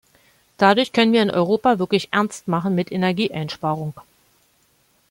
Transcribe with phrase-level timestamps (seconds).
[0.57, 3.93] Dadurch können wir in Europa wirklich Ernst machen mit Energieeinsparung.